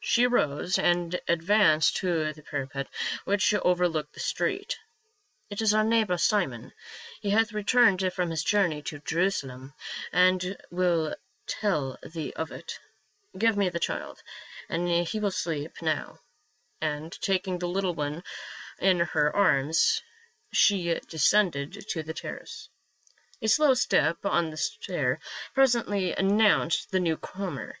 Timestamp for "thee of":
12.02-12.50